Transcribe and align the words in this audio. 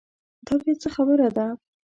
دا 0.45 0.53
بیا 0.61 0.73
څه 0.81 0.89
خبره 0.95 1.27
ده. 1.35 1.47